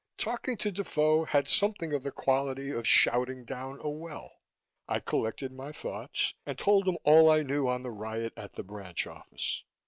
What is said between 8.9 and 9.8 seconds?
office.